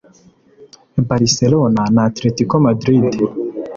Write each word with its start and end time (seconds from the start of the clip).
Barcelona 1.09 1.81
na 1.93 2.03
Atletico 2.09 2.55
Madrid 2.67 3.05